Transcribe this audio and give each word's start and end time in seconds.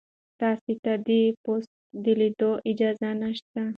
تاسي 0.39 0.73
ته 0.83 0.93
د 0.97 1.01
دې 1.07 1.21
پوسټ 1.43 1.71
د 2.03 2.05
لیدو 2.19 2.51
اجازه 2.69 3.09
نشته. 3.21 3.63